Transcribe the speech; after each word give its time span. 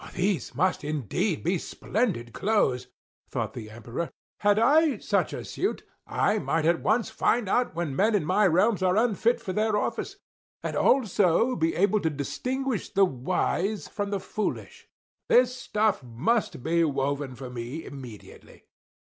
"These 0.15 0.55
must, 0.55 0.83
indeed, 0.83 1.43
be 1.43 1.59
splendid 1.59 2.33
clothes!" 2.33 2.87
thought 3.29 3.53
the 3.53 3.69
Emperor. 3.69 4.09
"Had 4.39 4.57
I 4.57 4.97
such 4.97 5.31
a 5.31 5.45
suit, 5.45 5.83
I 6.07 6.39
might 6.39 6.65
at 6.65 6.81
once 6.81 7.11
find 7.11 7.47
out 7.47 7.75
what 7.75 7.89
men 7.89 8.15
in 8.15 8.25
my 8.25 8.47
realms 8.47 8.81
are 8.81 8.97
unfit 8.97 9.39
for 9.39 9.53
their 9.53 9.77
office, 9.77 10.17
and 10.63 10.75
also 10.75 11.55
be 11.55 11.75
able 11.75 11.99
to 11.99 12.09
distinguish 12.09 12.89
the 12.89 13.05
wise 13.05 13.87
from 13.87 14.09
the 14.09 14.19
foolish! 14.19 14.87
This 15.29 15.55
stuff 15.55 16.01
must 16.01 16.63
be 16.63 16.83
woven 16.83 17.35
for 17.35 17.51
me 17.51 17.85
immediately." 17.85 18.65